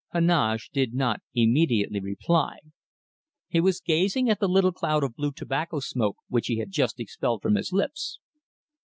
Heneage 0.15 0.71
did 0.71 0.95
not 0.95 1.19
immediately 1.35 1.99
reply. 1.99 2.57
He 3.49 3.61
was 3.61 3.79
gazing 3.81 4.31
at 4.31 4.39
the 4.39 4.47
little 4.49 4.71
cloud 4.71 5.03
of 5.03 5.13
blue 5.13 5.31
tobacco 5.31 5.79
smoke 5.79 6.17
which 6.27 6.47
he 6.47 6.57
had 6.57 6.71
just 6.71 6.99
expelled 6.99 7.43
from 7.43 7.53
his 7.53 7.71
lips. 7.71 8.17